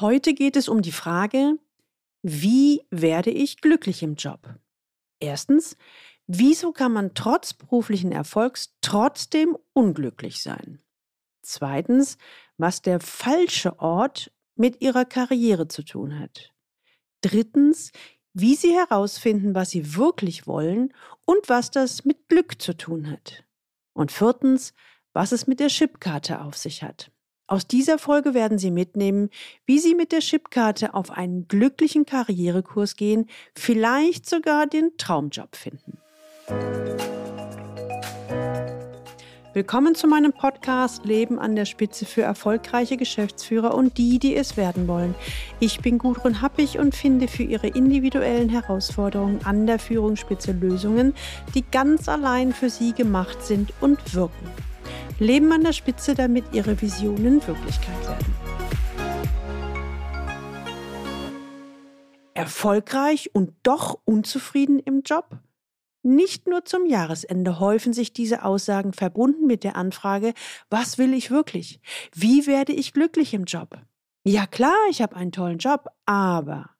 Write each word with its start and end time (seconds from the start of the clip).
Heute 0.00 0.34
geht 0.34 0.56
es 0.56 0.68
um 0.68 0.82
die 0.82 0.90
Frage, 0.90 1.56
wie 2.20 2.82
werde 2.90 3.30
ich 3.30 3.60
glücklich 3.60 4.02
im 4.02 4.16
Job? 4.16 4.58
Erstens, 5.20 5.76
wieso 6.26 6.72
kann 6.72 6.92
man 6.92 7.14
trotz 7.14 7.54
beruflichen 7.54 8.10
Erfolgs 8.10 8.74
trotzdem 8.80 9.56
unglücklich 9.72 10.42
sein? 10.42 10.82
Zweitens, 11.42 12.18
was 12.56 12.82
der 12.82 12.98
falsche 12.98 13.78
Ort 13.78 14.32
mit 14.56 14.80
ihrer 14.80 15.04
Karriere 15.04 15.68
zu 15.68 15.84
tun 15.84 16.18
hat. 16.18 16.52
Drittens, 17.20 17.92
wie 18.32 18.56
sie 18.56 18.72
herausfinden, 18.72 19.54
was 19.54 19.70
sie 19.70 19.94
wirklich 19.94 20.48
wollen 20.48 20.92
und 21.24 21.48
was 21.48 21.70
das 21.70 22.04
mit 22.04 22.28
Glück 22.28 22.60
zu 22.60 22.76
tun 22.76 23.08
hat. 23.08 23.44
Und 23.92 24.10
viertens, 24.10 24.74
was 25.12 25.30
es 25.30 25.46
mit 25.46 25.60
der 25.60 25.68
Chipkarte 25.68 26.40
auf 26.40 26.56
sich 26.56 26.82
hat. 26.82 27.12
Aus 27.46 27.66
dieser 27.66 27.98
Folge 27.98 28.32
werden 28.32 28.56
Sie 28.58 28.70
mitnehmen, 28.70 29.28
wie 29.66 29.78
Sie 29.78 29.94
mit 29.94 30.12
der 30.12 30.20
Chipkarte 30.20 30.94
auf 30.94 31.10
einen 31.10 31.46
glücklichen 31.46 32.06
Karrierekurs 32.06 32.96
gehen, 32.96 33.26
vielleicht 33.54 34.26
sogar 34.26 34.66
den 34.66 34.92
Traumjob 34.96 35.54
finden. 35.54 35.98
Willkommen 39.52 39.94
zu 39.94 40.08
meinem 40.08 40.32
Podcast 40.32 41.04
Leben 41.04 41.38
an 41.38 41.54
der 41.54 41.66
Spitze 41.66 42.06
für 42.06 42.22
erfolgreiche 42.22 42.96
Geschäftsführer 42.96 43.74
und 43.74 43.98
die, 43.98 44.18
die 44.18 44.34
es 44.34 44.56
werden 44.56 44.88
wollen. 44.88 45.14
Ich 45.60 45.80
bin 45.80 45.98
Gudrun 45.98 46.40
Happig 46.40 46.78
und 46.78 46.94
finde 46.94 47.28
für 47.28 47.42
Ihre 47.42 47.66
individuellen 47.66 48.48
Herausforderungen 48.48 49.44
an 49.44 49.66
der 49.66 49.78
Führungsspitze 49.78 50.52
Lösungen, 50.52 51.14
die 51.54 51.62
ganz 51.70 52.08
allein 52.08 52.54
für 52.54 52.70
Sie 52.70 52.94
gemacht 52.94 53.44
sind 53.44 53.74
und 53.82 54.14
wirken. 54.14 54.48
Leben 55.18 55.52
an 55.52 55.62
der 55.62 55.72
Spitze, 55.72 56.14
damit 56.14 56.44
ihre 56.52 56.80
Visionen 56.80 57.46
Wirklichkeit 57.46 58.08
werden. 58.08 58.34
Erfolgreich 62.34 63.30
und 63.32 63.54
doch 63.62 64.00
unzufrieden 64.04 64.80
im 64.80 65.02
Job? 65.02 65.38
Nicht 66.02 66.48
nur 66.48 66.64
zum 66.64 66.86
Jahresende 66.86 67.60
häufen 67.60 67.92
sich 67.92 68.12
diese 68.12 68.44
Aussagen 68.44 68.92
verbunden 68.92 69.46
mit 69.46 69.64
der 69.64 69.76
Anfrage, 69.76 70.34
was 70.68 70.98
will 70.98 71.14
ich 71.14 71.30
wirklich? 71.30 71.80
Wie 72.12 72.46
werde 72.46 72.72
ich 72.72 72.92
glücklich 72.92 73.32
im 73.34 73.44
Job? 73.44 73.78
Ja 74.24 74.46
klar, 74.46 74.76
ich 74.90 75.00
habe 75.00 75.16
einen 75.16 75.32
tollen 75.32 75.58
Job, 75.58 75.88
aber 76.06 76.70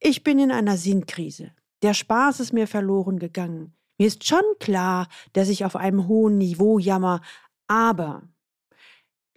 ich 0.00 0.24
bin 0.24 0.38
in 0.38 0.50
einer 0.50 0.76
Sinnkrise. 0.76 1.52
Der 1.82 1.94
Spaß 1.94 2.40
ist 2.40 2.52
mir 2.52 2.66
verloren 2.66 3.18
gegangen. 3.18 3.76
Mir 3.98 4.08
ist 4.08 4.26
schon 4.26 4.44
klar, 4.60 5.08
dass 5.32 5.48
ich 5.48 5.64
auf 5.64 5.76
einem 5.76 6.06
hohen 6.06 6.38
Niveau 6.38 6.78
jammer, 6.78 7.22
aber 7.66 8.28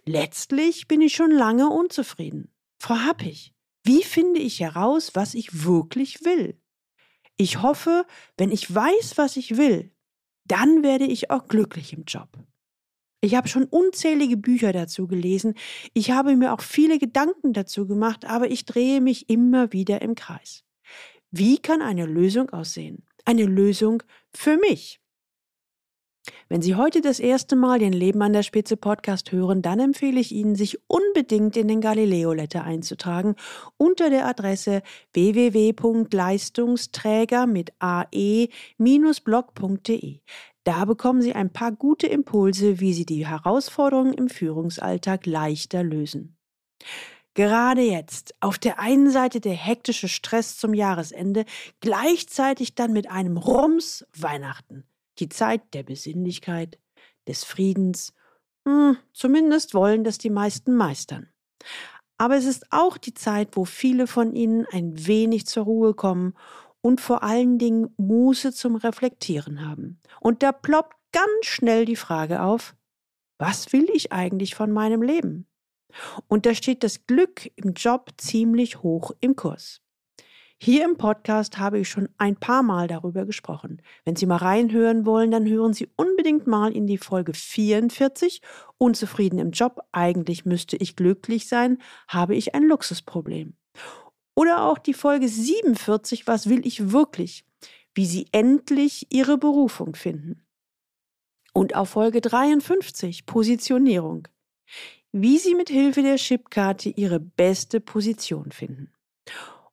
letztlich 0.04 0.86
bin 0.86 1.00
ich 1.00 1.14
schon 1.14 1.30
lange 1.30 1.68
unzufrieden. 1.68 2.52
Frau 2.78 2.96
Happig, 2.96 3.54
wie 3.84 4.02
finde 4.02 4.40
ich 4.40 4.60
heraus, 4.60 5.12
was 5.14 5.34
ich 5.34 5.64
wirklich 5.64 6.24
will? 6.24 6.60
Ich 7.36 7.62
hoffe, 7.62 8.04
wenn 8.36 8.50
ich 8.50 8.72
weiß, 8.74 9.16
was 9.16 9.36
ich 9.36 9.56
will, 9.56 9.90
dann 10.44 10.82
werde 10.82 11.06
ich 11.06 11.30
auch 11.30 11.46
glücklich 11.46 11.92
im 11.94 12.04
Job. 12.04 12.28
Ich 13.22 13.34
habe 13.34 13.48
schon 13.48 13.64
unzählige 13.64 14.36
Bücher 14.36 14.72
dazu 14.72 15.06
gelesen, 15.06 15.54
ich 15.94 16.10
habe 16.10 16.36
mir 16.36 16.52
auch 16.52 16.62
viele 16.62 16.98
Gedanken 16.98 17.52
dazu 17.52 17.86
gemacht, 17.86 18.24
aber 18.24 18.50
ich 18.50 18.64
drehe 18.64 19.00
mich 19.00 19.28
immer 19.28 19.72
wieder 19.72 20.02
im 20.02 20.14
Kreis. 20.14 20.64
Wie 21.30 21.58
kann 21.58 21.82
eine 21.82 22.06
Lösung 22.06 22.50
aussehen? 22.50 23.04
Eine 23.24 23.44
Lösung 23.44 24.02
für 24.34 24.56
mich. 24.56 25.00
Wenn 26.48 26.62
Sie 26.62 26.74
heute 26.74 27.00
das 27.00 27.20
erste 27.20 27.54
Mal 27.56 27.78
den 27.78 27.92
Leben 27.92 28.22
an 28.22 28.32
der 28.32 28.42
Spitze 28.42 28.76
Podcast 28.76 29.30
hören, 29.32 29.62
dann 29.62 29.80
empfehle 29.80 30.20
ich 30.20 30.32
Ihnen, 30.32 30.54
sich 30.54 30.78
unbedingt 30.86 31.56
in 31.56 31.66
den 31.68 31.80
Galileo 31.80 32.32
Letter 32.32 32.64
einzutragen 32.64 33.36
unter 33.76 34.10
der 34.10 34.26
Adresse 34.26 34.82
www.leistungsträger 35.14 37.46
mit 37.46 37.72
ae-blog.de. 37.78 38.50
Da 40.64 40.84
bekommen 40.84 41.22
Sie 41.22 41.32
ein 41.32 41.52
paar 41.52 41.72
gute 41.72 42.06
Impulse, 42.06 42.80
wie 42.80 42.92
Sie 42.92 43.06
die 43.06 43.26
Herausforderungen 43.26 44.12
im 44.12 44.28
Führungsalltag 44.28 45.24
leichter 45.26 45.82
lösen. 45.82 46.36
Gerade 47.34 47.82
jetzt, 47.82 48.34
auf 48.40 48.58
der 48.58 48.80
einen 48.80 49.10
Seite 49.10 49.40
der 49.40 49.54
hektische 49.54 50.08
Stress 50.08 50.56
zum 50.56 50.74
Jahresende, 50.74 51.44
gleichzeitig 51.80 52.74
dann 52.74 52.92
mit 52.92 53.10
einem 53.10 53.36
Rums 53.36 54.04
Weihnachten 54.16 54.84
die 55.18 55.28
Zeit 55.28 55.62
der 55.74 55.82
Besinnlichkeit, 55.82 56.78
des 57.28 57.44
Friedens, 57.44 58.14
hm, 58.66 58.96
zumindest 59.12 59.74
wollen 59.74 60.04
das 60.04 60.18
die 60.18 60.30
meisten 60.30 60.74
meistern. 60.74 61.28
Aber 62.18 62.36
es 62.36 62.44
ist 62.44 62.66
auch 62.70 62.98
die 62.98 63.14
Zeit, 63.14 63.56
wo 63.56 63.64
viele 63.64 64.06
von 64.06 64.34
ihnen 64.34 64.66
ein 64.72 65.06
wenig 65.06 65.46
zur 65.46 65.64
Ruhe 65.64 65.94
kommen 65.94 66.34
und 66.82 67.00
vor 67.00 67.22
allen 67.22 67.58
Dingen 67.58 67.94
Muße 67.96 68.52
zum 68.52 68.76
Reflektieren 68.76 69.66
haben. 69.66 69.98
Und 70.20 70.42
da 70.42 70.52
ploppt 70.52 70.96
ganz 71.12 71.46
schnell 71.46 71.84
die 71.84 71.96
Frage 71.96 72.42
auf, 72.42 72.74
was 73.38 73.72
will 73.72 73.88
ich 73.92 74.12
eigentlich 74.12 74.54
von 74.54 74.70
meinem 74.70 75.02
Leben? 75.02 75.46
Und 76.28 76.46
da 76.46 76.54
steht 76.54 76.82
das 76.82 77.06
Glück 77.06 77.50
im 77.56 77.74
Job 77.74 78.10
ziemlich 78.16 78.82
hoch 78.82 79.12
im 79.20 79.36
Kurs. 79.36 79.80
Hier 80.62 80.84
im 80.84 80.98
Podcast 80.98 81.56
habe 81.56 81.78
ich 81.78 81.88
schon 81.88 82.10
ein 82.18 82.36
paar 82.36 82.62
Mal 82.62 82.86
darüber 82.86 83.24
gesprochen. 83.24 83.80
Wenn 84.04 84.16
Sie 84.16 84.26
mal 84.26 84.36
reinhören 84.36 85.06
wollen, 85.06 85.30
dann 85.30 85.48
hören 85.48 85.72
Sie 85.72 85.88
unbedingt 85.96 86.46
mal 86.46 86.76
in 86.76 86.86
die 86.86 86.98
Folge 86.98 87.32
44. 87.32 88.42
Unzufrieden 88.76 89.38
im 89.38 89.52
Job, 89.52 89.80
eigentlich 89.92 90.44
müsste 90.44 90.76
ich 90.76 90.96
glücklich 90.96 91.48
sein, 91.48 91.78
habe 92.08 92.36
ich 92.36 92.54
ein 92.54 92.64
Luxusproblem. 92.64 93.54
Oder 94.34 94.64
auch 94.64 94.76
die 94.76 94.92
Folge 94.92 95.28
47, 95.28 96.26
was 96.26 96.50
will 96.50 96.66
ich 96.66 96.92
wirklich? 96.92 97.46
Wie 97.94 98.04
Sie 98.04 98.26
endlich 98.30 99.06
Ihre 99.08 99.38
Berufung 99.38 99.94
finden. 99.94 100.46
Und 101.54 101.74
auf 101.74 101.88
Folge 101.88 102.20
53, 102.20 103.24
Positionierung. 103.24 104.28
Wie 105.12 105.38
Sie 105.38 105.56
mit 105.56 105.68
Hilfe 105.68 106.02
der 106.02 106.16
Chipkarte 106.16 106.88
Ihre 106.90 107.18
beste 107.18 107.80
Position 107.80 108.52
finden. 108.52 108.92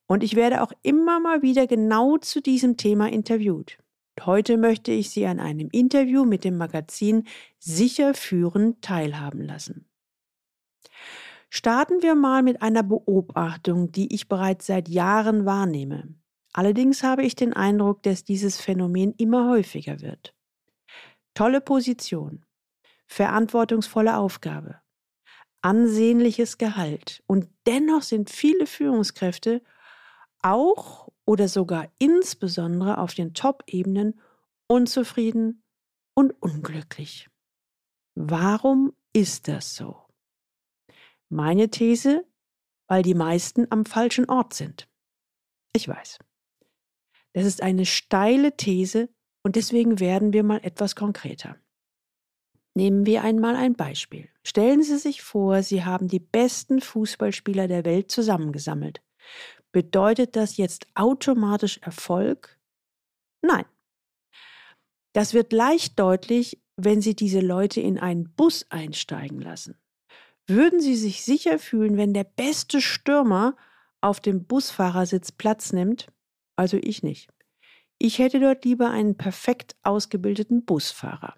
Und 0.07 0.23
ich 0.23 0.35
werde 0.35 0.63
auch 0.63 0.71
immer 0.81 1.19
mal 1.19 1.43
wieder 1.43 1.67
genau 1.67 2.17
zu 2.17 2.41
diesem 2.41 2.75
Thema 2.75 3.11
interviewt. 3.11 3.77
Heute 4.25 4.57
möchte 4.57 4.91
ich 4.91 5.11
Sie 5.11 5.27
an 5.27 5.39
einem 5.39 5.69
Interview 5.71 6.25
mit 6.25 6.43
dem 6.43 6.57
Magazin 6.57 7.27
Sicher 7.59 8.15
führen 8.15 8.81
teilhaben 8.81 9.43
lassen. 9.43 9.87
Starten 11.51 12.01
wir 12.01 12.15
mal 12.15 12.41
mit 12.41 12.63
einer 12.63 12.81
Beobachtung, 12.81 13.91
die 13.91 14.13
ich 14.15 14.27
bereits 14.27 14.65
seit 14.65 14.89
Jahren 14.89 15.45
wahrnehme. 15.45 16.15
Allerdings 16.51 17.03
habe 17.03 17.23
ich 17.23 17.35
den 17.35 17.53
Eindruck, 17.53 18.01
dass 18.01 18.23
dieses 18.23 18.59
Phänomen 18.59 19.13
immer 19.17 19.51
häufiger 19.51 20.01
wird. 20.01 20.33
Tolle 21.35 21.61
Position, 21.61 22.43
verantwortungsvolle 23.05 24.17
Aufgabe, 24.17 24.81
ansehnliches 25.67 26.57
Gehalt 26.57 27.21
und 27.27 27.49
dennoch 27.65 28.01
sind 28.01 28.29
viele 28.29 28.65
Führungskräfte 28.65 29.61
auch 30.41 31.09
oder 31.25 31.49
sogar 31.49 31.91
insbesondere 31.99 32.99
auf 32.99 33.13
den 33.13 33.33
Top-Ebenen 33.33 34.17
unzufrieden 34.67 35.63
und 36.13 36.31
unglücklich. 36.41 37.29
Warum 38.15 38.93
ist 39.11 39.49
das 39.49 39.75
so? 39.75 40.05
Meine 41.27 41.69
These, 41.69 42.25
weil 42.87 43.03
die 43.03 43.13
meisten 43.13 43.67
am 43.69 43.85
falschen 43.85 44.29
Ort 44.29 44.53
sind. 44.53 44.87
Ich 45.73 45.89
weiß. 45.89 46.17
Das 47.33 47.45
ist 47.45 47.61
eine 47.61 47.85
steile 47.85 48.55
These 48.55 49.09
und 49.43 49.57
deswegen 49.57 49.99
werden 49.99 50.31
wir 50.31 50.43
mal 50.43 50.63
etwas 50.63 50.95
konkreter. 50.95 51.57
Nehmen 52.77 53.07
wir 53.07 53.23
einmal 53.23 53.55
ein 53.55 53.73
Beispiel. 53.73 54.29
Stellen 54.43 54.83
Sie 54.83 54.99
sich 54.99 55.23
vor, 55.23 55.63
Sie 55.63 55.83
haben 55.83 56.07
die 56.07 56.19
besten 56.19 56.79
Fußballspieler 56.79 57.67
der 57.67 57.85
Welt 57.85 58.11
zusammengesammelt. 58.11 59.01
Bedeutet 59.71 60.35
das 60.35 60.57
jetzt 60.57 60.85
automatisch 60.93 61.79
Erfolg? 61.79 62.59
Nein. 63.41 63.65
Das 65.13 65.33
wird 65.33 65.53
leicht 65.53 65.97
deutlich, 65.97 66.61
wenn 66.75 67.01
Sie 67.01 67.15
diese 67.15 67.39
Leute 67.39 67.81
in 67.81 67.97
einen 67.97 68.35
Bus 68.35 68.67
einsteigen 68.69 69.41
lassen. 69.41 69.79
Würden 70.45 70.79
Sie 70.79 70.95
sich 70.95 71.23
sicher 71.23 71.57
fühlen, 71.57 71.97
wenn 71.97 72.13
der 72.13 72.25
beste 72.25 72.79
Stürmer 72.79 73.55
auf 74.01 74.19
dem 74.19 74.45
Busfahrersitz 74.45 75.31
Platz 75.31 75.73
nimmt? 75.73 76.09
Also 76.55 76.77
ich 76.79 77.01
nicht. 77.01 77.27
Ich 77.97 78.19
hätte 78.19 78.39
dort 78.39 78.65
lieber 78.65 78.91
einen 78.91 79.17
perfekt 79.17 79.75
ausgebildeten 79.81 80.63
Busfahrer. 80.63 81.33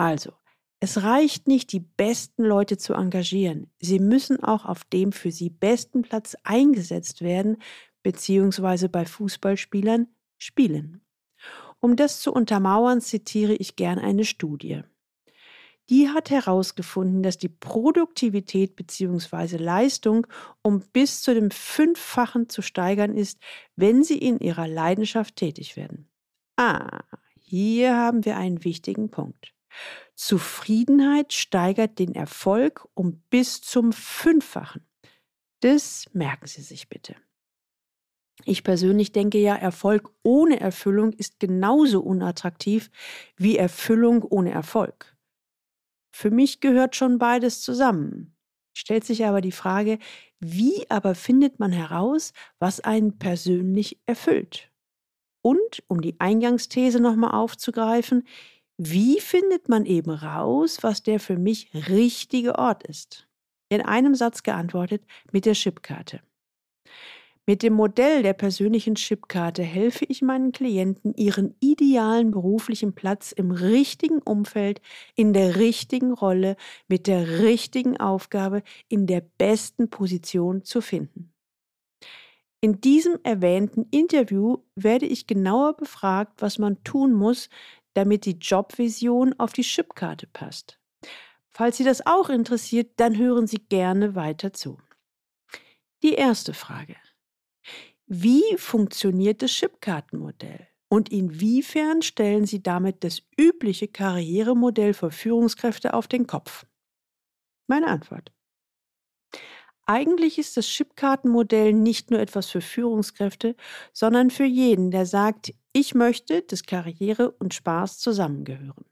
Also, 0.00 0.32
es 0.80 1.02
reicht 1.02 1.46
nicht, 1.46 1.72
die 1.72 1.80
besten 1.80 2.42
Leute 2.42 2.78
zu 2.78 2.94
engagieren. 2.94 3.70
Sie 3.80 3.98
müssen 3.98 4.42
auch 4.42 4.64
auf 4.64 4.82
dem 4.84 5.12
für 5.12 5.30
sie 5.30 5.50
besten 5.50 6.00
Platz 6.00 6.38
eingesetzt 6.42 7.20
werden, 7.20 7.58
beziehungsweise 8.02 8.88
bei 8.88 9.04
Fußballspielern 9.04 10.08
spielen. 10.38 11.02
Um 11.80 11.96
das 11.96 12.20
zu 12.22 12.32
untermauern, 12.32 13.02
zitiere 13.02 13.52
ich 13.52 13.76
gern 13.76 13.98
eine 13.98 14.24
Studie. 14.24 14.80
die 15.90 16.08
hat 16.08 16.30
herausgefunden, 16.30 17.22
dass 17.22 17.36
die 17.36 17.50
Produktivität 17.50 18.76
bzw. 18.76 19.58
Leistung 19.58 20.26
um 20.62 20.80
bis 20.80 21.20
zu 21.20 21.34
dem 21.34 21.50
Fünffachen 21.50 22.48
zu 22.48 22.62
steigern 22.62 23.14
ist, 23.14 23.38
wenn 23.76 24.02
sie 24.02 24.16
in 24.16 24.38
ihrer 24.38 24.66
Leidenschaft 24.66 25.36
tätig 25.36 25.76
werden. 25.76 26.08
Ah, 26.56 27.00
hier 27.38 27.98
haben 27.98 28.24
wir 28.24 28.38
einen 28.38 28.64
wichtigen 28.64 29.10
Punkt. 29.10 29.52
Zufriedenheit 30.14 31.32
steigert 31.32 31.98
den 31.98 32.14
Erfolg 32.14 32.88
um 32.94 33.22
bis 33.30 33.60
zum 33.60 33.92
Fünffachen. 33.92 34.86
Das 35.60 36.06
merken 36.12 36.46
Sie 36.46 36.62
sich 36.62 36.88
bitte. 36.88 37.16
Ich 38.44 38.64
persönlich 38.64 39.12
denke 39.12 39.38
ja, 39.38 39.54
Erfolg 39.54 40.10
ohne 40.22 40.60
Erfüllung 40.60 41.12
ist 41.12 41.40
genauso 41.40 42.00
unattraktiv 42.00 42.90
wie 43.36 43.56
Erfüllung 43.56 44.22
ohne 44.22 44.50
Erfolg. 44.50 45.16
Für 46.10 46.30
mich 46.30 46.60
gehört 46.60 46.96
schon 46.96 47.18
beides 47.18 47.62
zusammen. 47.62 48.34
Stellt 48.72 49.04
sich 49.04 49.26
aber 49.26 49.40
die 49.40 49.52
Frage, 49.52 49.98
wie 50.38 50.88
aber 50.90 51.14
findet 51.14 51.58
man 51.58 51.72
heraus, 51.72 52.32
was 52.58 52.80
einen 52.80 53.18
persönlich 53.18 54.00
erfüllt? 54.06 54.70
Und, 55.42 55.82
um 55.88 56.00
die 56.00 56.18
Eingangsthese 56.18 57.00
nochmal 57.00 57.32
aufzugreifen, 57.32 58.26
wie 58.82 59.20
findet 59.20 59.68
man 59.68 59.84
eben 59.84 60.10
raus, 60.10 60.78
was 60.80 61.02
der 61.02 61.20
für 61.20 61.36
mich 61.36 61.68
richtige 61.74 62.58
Ort 62.58 62.82
ist? 62.82 63.28
In 63.68 63.82
einem 63.82 64.14
Satz 64.14 64.42
geantwortet 64.42 65.02
mit 65.32 65.44
der 65.44 65.52
Chipkarte. 65.52 66.22
Mit 67.44 67.62
dem 67.62 67.74
Modell 67.74 68.22
der 68.22 68.32
persönlichen 68.32 68.94
Chipkarte 68.94 69.62
helfe 69.62 70.06
ich 70.08 70.22
meinen 70.22 70.52
Klienten, 70.52 71.12
ihren 71.14 71.54
idealen 71.60 72.30
beruflichen 72.30 72.94
Platz 72.94 73.32
im 73.32 73.50
richtigen 73.50 74.22
Umfeld, 74.22 74.80
in 75.14 75.34
der 75.34 75.56
richtigen 75.56 76.14
Rolle, 76.14 76.56
mit 76.88 77.06
der 77.06 77.40
richtigen 77.40 77.98
Aufgabe, 77.98 78.62
in 78.88 79.06
der 79.06 79.20
besten 79.20 79.90
Position 79.90 80.64
zu 80.64 80.80
finden. 80.80 81.34
In 82.62 82.78
diesem 82.82 83.18
erwähnten 83.22 83.86
Interview 83.90 84.58
werde 84.74 85.06
ich 85.06 85.26
genauer 85.26 85.74
befragt, 85.74 86.42
was 86.42 86.58
man 86.58 86.84
tun 86.84 87.14
muss, 87.14 87.48
damit 87.94 88.24
die 88.24 88.38
Jobvision 88.38 89.34
auf 89.38 89.52
die 89.52 89.62
Chipkarte 89.62 90.26
passt. 90.26 90.78
Falls 91.50 91.76
Sie 91.76 91.84
das 91.84 92.06
auch 92.06 92.28
interessiert, 92.28 92.92
dann 92.96 93.18
hören 93.18 93.46
Sie 93.46 93.58
gerne 93.58 94.14
weiter 94.14 94.52
zu. 94.52 94.78
Die 96.02 96.14
erste 96.14 96.54
Frage. 96.54 96.96
Wie 98.06 98.56
funktioniert 98.56 99.42
das 99.42 99.52
Chipkartenmodell? 99.52 100.66
Und 100.88 101.10
inwiefern 101.10 102.02
stellen 102.02 102.46
Sie 102.46 102.62
damit 102.62 103.04
das 103.04 103.22
übliche 103.38 103.86
Karrieremodell 103.86 104.94
für 104.94 105.10
Führungskräfte 105.10 105.94
auf 105.94 106.08
den 106.08 106.26
Kopf? 106.26 106.66
Meine 107.68 107.86
Antwort. 107.86 108.32
Eigentlich 109.90 110.38
ist 110.38 110.56
das 110.56 110.68
Chipkartenmodell 110.68 111.72
nicht 111.72 112.12
nur 112.12 112.20
etwas 112.20 112.48
für 112.48 112.60
Führungskräfte, 112.60 113.56
sondern 113.92 114.30
für 114.30 114.44
jeden, 114.44 114.92
der 114.92 115.04
sagt, 115.04 115.52
ich 115.72 115.96
möchte, 115.96 116.42
dass 116.42 116.62
Karriere 116.62 117.32
und 117.32 117.54
Spaß 117.54 117.98
zusammengehören. 117.98 118.84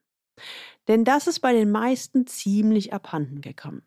Denn 0.88 1.04
das 1.04 1.28
ist 1.28 1.38
bei 1.38 1.52
den 1.52 1.70
meisten 1.70 2.26
ziemlich 2.26 2.92
abhanden 2.92 3.42
gekommen. 3.42 3.82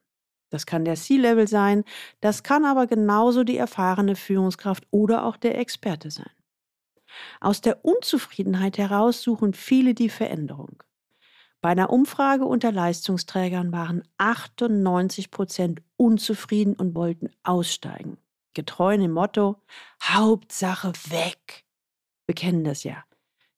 Das 0.51 0.65
kann 0.65 0.85
der 0.85 0.95
C-Level 0.95 1.49
sein, 1.49 1.83
das 2.21 2.43
kann 2.43 2.63
aber 2.63 2.87
genauso 2.87 3.43
die 3.43 3.57
erfahrene 3.57 4.15
Führungskraft 4.15 4.87
oder 4.89 5.25
auch 5.25 5.35
der 5.35 5.57
Experte 5.57 6.11
sein. 6.11 6.31
Aus 7.41 7.59
der 7.59 7.83
Unzufriedenheit 7.83 8.77
heraus 8.77 9.21
suchen 9.21 9.53
viele 9.53 9.93
die 9.93 10.07
Veränderung. 10.07 10.81
Bei 11.61 11.69
einer 11.69 11.91
Umfrage 11.91 12.45
unter 12.45 12.71
Leistungsträgern 12.71 13.71
waren 13.71 14.01
98 14.17 15.29
Prozent 15.29 15.81
unzufrieden 16.01 16.73
und 16.73 16.95
wollten 16.95 17.29
aussteigen. 17.43 18.17
Getreu 18.55 18.97
dem 18.97 19.11
Motto 19.11 19.61
Hauptsache 20.03 20.93
weg. 21.09 21.63
Wir 22.25 22.33
kennen 22.33 22.63
das 22.63 22.83
ja. 22.83 23.03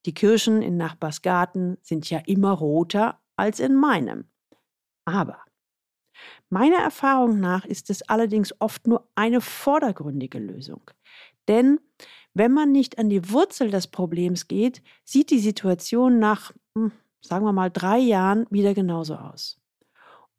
Die 0.05 0.13
Kirschen 0.13 0.61
in 0.61 0.75
Nachbarsgarten 0.75 1.77
sind 1.81 2.09
ja 2.09 2.19
immer 2.25 2.51
roter 2.51 3.21
als 3.37 3.61
in 3.61 3.75
meinem. 3.75 4.25
Aber 5.05 5.39
meiner 6.49 6.79
Erfahrung 6.79 7.39
nach 7.39 7.63
ist 7.63 7.89
es 7.89 8.01
allerdings 8.03 8.53
oft 8.59 8.87
nur 8.87 9.07
eine 9.15 9.39
vordergründige 9.39 10.39
Lösung. 10.39 10.81
Denn 11.47 11.79
wenn 12.33 12.51
man 12.51 12.73
nicht 12.73 12.99
an 12.99 13.09
die 13.09 13.31
Wurzel 13.31 13.71
des 13.71 13.87
Problems 13.87 14.49
geht, 14.49 14.83
sieht 15.05 15.31
die 15.31 15.39
Situation 15.39 16.19
nach 16.19 16.51
hm, 16.77 16.91
sagen 17.21 17.45
wir 17.45 17.53
mal, 17.53 17.71
drei 17.71 17.99
Jahren 17.99 18.45
wieder 18.49 18.73
genauso 18.73 19.15
aus. 19.15 19.57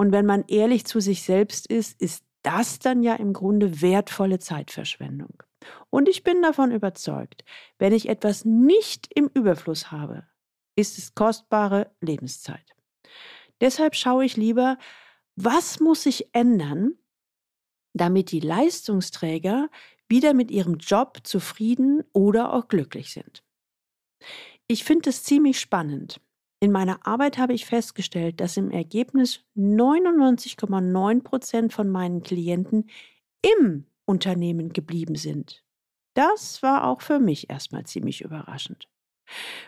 Und 0.05 0.12
wenn 0.12 0.27
man 0.27 0.45
ehrlich 0.49 0.85
zu 0.85 1.01
sich 1.01 1.23
selbst 1.23 1.67
ist, 1.67 1.99
ist 1.99 2.25
das 2.43 2.79
dann 2.79 3.03
ja 3.03 3.15
im 3.15 3.33
Grunde 3.33 3.81
wertvolle 3.81 4.39
Zeitverschwendung. 4.39 5.43
Und 5.89 6.11
ich 6.11 6.23
bin 6.23 6.43
davon 6.43 6.73
überzeugt, 6.73 7.43
wenn 7.79 7.95
ich 7.95 8.11
etwas 8.11 8.45
nicht 8.45 9.09
im 9.15 9.31
Überfluss 9.33 9.91
habe, 9.91 10.29
ist 10.77 10.99
es 10.99 11.15
kostbare 11.15 11.91
Lebenszeit. 12.03 12.77
Deshalb 13.62 13.97
schaue 13.97 14.27
ich 14.27 14.37
lieber, 14.37 14.77
was 15.37 15.81
muss 15.81 16.03
sich 16.03 16.35
ändern, 16.35 16.99
damit 17.95 18.31
die 18.31 18.41
Leistungsträger 18.41 19.71
wieder 20.06 20.35
mit 20.35 20.51
ihrem 20.51 20.75
Job 20.75 21.21
zufrieden 21.23 22.05
oder 22.12 22.53
auch 22.53 22.69
glücklich 22.69 23.11
sind. 23.11 23.43
Ich 24.67 24.85
finde 24.85 25.09
es 25.09 25.25
ziemlich 25.25 25.59
spannend, 25.59 26.21
in 26.64 26.72
meiner 26.72 27.06
Arbeit 27.06 27.37
habe 27.37 27.52
ich 27.52 27.66
festgestellt, 27.66 28.40
dass 28.40 28.56
im 28.56 28.70
Ergebnis 28.70 29.44
99,9 29.55 31.22
Prozent 31.22 31.72
von 31.75 31.90
meinen 31.90 32.22
Klienten 32.22 32.88
im 33.43 33.84
Unternehmen 34.06 34.72
geblieben 34.72 35.14
sind. 35.14 35.62
Das 36.14 36.62
war 36.62 36.87
auch 36.87 37.02
für 37.02 37.19
mich 37.19 37.50
erstmal 37.50 37.84
ziemlich 37.84 38.22
überraschend. 38.22 38.88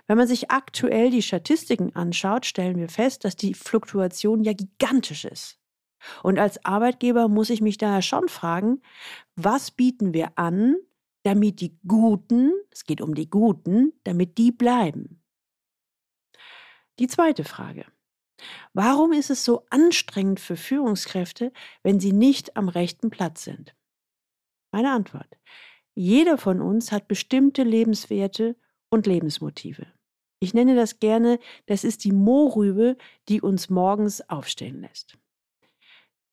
Wenn 0.06 0.16
man 0.16 0.26
sich 0.26 0.50
aktuell 0.50 1.10
die 1.10 1.20
Statistiken 1.20 1.94
anschaut, 1.94 2.46
stellen 2.46 2.78
wir 2.78 2.88
fest, 2.88 3.26
dass 3.26 3.37
die 3.37 3.52
Fluktuation 3.52 4.42
ja 4.42 4.54
gigantisch 4.54 5.26
ist. 5.26 5.58
Und 6.22 6.38
als 6.38 6.64
Arbeitgeber 6.64 7.28
muss 7.28 7.50
ich 7.50 7.60
mich 7.60 7.76
daher 7.76 8.02
schon 8.02 8.28
fragen, 8.28 8.81
was 9.34 9.70
bieten 9.70 10.14
wir 10.14 10.38
an, 10.38 10.76
damit 11.25 11.60
die 11.60 11.78
Guten, 11.87 12.52
es 12.70 12.84
geht 12.84 13.02
um 13.02 13.14
die 13.14 13.28
Guten, 13.28 13.92
damit 14.04 14.38
die 14.38 14.52
bleiben. 14.52 15.20
Die 16.98 17.08
zweite 17.08 17.44
Frage. 17.44 17.84
Warum 18.72 19.12
ist 19.12 19.31
es 19.31 19.44
so 19.44 19.66
anstrengend 19.70 20.40
für 20.40 20.56
Führungskräfte, 20.56 21.52
wenn 21.82 22.00
sie 22.00 22.12
nicht 22.12 22.56
am 22.56 22.69
rechten 22.69 23.10
Platz 23.10 23.44
sind? 23.44 23.75
Meine 24.72 24.93
Antwort. 24.93 25.38
Jeder 25.94 26.37
von 26.37 26.61
uns 26.61 26.92
hat 26.92 27.09
bestimmte 27.09 27.62
Lebenswerte 27.62 28.56
und 28.90 29.06
Lebensmotive. 29.06 29.87
Ich 30.40 30.52
nenne 30.52 30.76
das 30.76 31.00
gerne, 31.00 31.38
das 31.64 31.85
ist 31.85 32.04
die 32.04 32.12
Mohrrübe, 32.12 32.97
die 33.28 33.40
uns 33.40 33.71
morgens 33.71 34.21
aufstehen 34.28 34.82
lässt. 34.82 35.18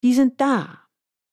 Die 0.04 0.14
sind 0.14 0.42
da, 0.42 0.82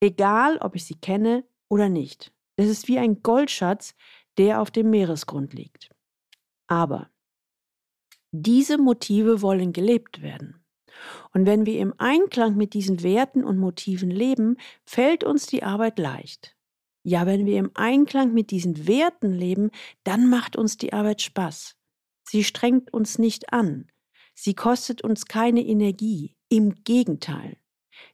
egal 0.00 0.59
ob 0.59 0.76
ich 0.76 0.85
sie 0.85 0.95
kenne 0.95 1.45
oder 1.69 1.88
nicht. 1.88 2.33
Das 2.57 2.69
ist 2.69 2.87
wie 2.87 2.99
ein 2.99 3.23
Goldschatz, 3.23 3.97
der 4.38 4.61
auf 4.61 4.71
dem 4.71 4.90
Meeresgrund 4.90 5.52
liegt. 5.52 5.90
Aber 6.69 7.11
diese 8.33 8.79
Motive 8.79 9.43
wollen 9.43 9.73
gelebt 9.73 10.23
werden. 10.23 10.65
Und 11.33 11.47
wenn 11.47 11.67
wir 11.67 11.79
im 11.79 11.95
Einklang 11.99 12.57
mit 12.57 12.75
diesen 12.75 13.03
Werten 13.03 13.45
und 13.45 13.59
Motiven 13.59 14.11
leben, 14.11 14.57
fällt 14.85 15.25
uns 15.25 15.47
die 15.47 15.63
Arbeit 15.63 15.99
leicht. 15.99 16.57
Ja, 17.03 17.27
wenn 17.27 17.47
wir 17.47 17.59
im 17.59 17.71
Einklang 17.75 18.35
mit 18.35 18.51
diesen 18.51 18.87
Werten 18.87 19.33
leben, 19.33 19.71
dann 20.05 20.29
macht 20.29 20.57
uns 20.57 20.77
die 20.77 20.93
Arbeit 20.93 21.23
Spaß. 21.23 21.77
Sie 22.25 22.45
strengt 22.45 22.93
uns 22.93 23.19
nicht 23.19 23.53
an. 23.53 23.91
Sie 24.35 24.55
kostet 24.55 25.03
uns 25.03 25.27
keine 25.27 25.65
Energie. 25.65 26.37
Im 26.49 26.83
Gegenteil. 26.85 27.57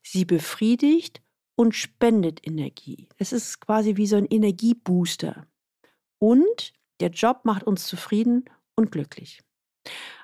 Sie 0.03 0.25
befriedigt 0.25 1.23
und 1.57 1.75
spendet 1.75 2.47
Energie. 2.47 3.09
Es 3.17 3.33
ist 3.33 3.61
quasi 3.61 3.97
wie 3.97 4.07
so 4.07 4.17
ein 4.17 4.27
Energiebooster. 4.27 5.47
Und 6.19 6.73
der 7.01 7.11
Job 7.11 7.41
macht 7.45 7.65
uns 7.65 7.87
zufrieden 7.87 8.45
und 8.75 8.93
glücklich. 8.93 9.43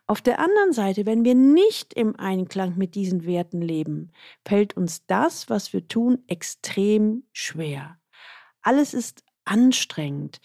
Auf 0.06 0.20
der 0.20 0.40
anderen 0.40 0.72
Seite, 0.72 1.06
wenn 1.06 1.24
wir 1.24 1.34
nicht 1.34 1.94
im 1.94 2.16
Einklang 2.16 2.76
mit 2.76 2.94
diesen 2.94 3.24
Werten 3.24 3.62
leben, 3.62 4.10
fällt 4.46 4.76
uns 4.76 5.06
das, 5.06 5.48
was 5.48 5.72
wir 5.72 5.88
tun, 5.88 6.24
extrem 6.26 7.24
schwer. 7.32 7.98
Alles 8.62 8.94
ist 8.94 9.24
anstrengend. 9.44 10.40